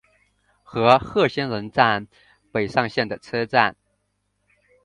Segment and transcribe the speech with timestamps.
[0.63, 2.07] 和贺仙人站
[2.51, 3.75] 北上线的车站。